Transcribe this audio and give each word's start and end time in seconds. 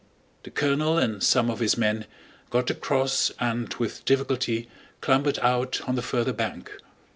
The 0.41 0.49
colonel 0.49 0.97
and 0.97 1.21
some 1.21 1.47
of 1.51 1.59
his 1.59 1.77
men 1.77 2.05
got 2.49 2.71
across 2.71 3.31
and 3.39 3.71
with 3.75 4.03
difficulty 4.03 4.67
clambered 4.99 5.37
out 5.43 5.79
on 5.85 5.93
the 5.93 6.01
further 6.01 6.33
bank. 6.33 6.71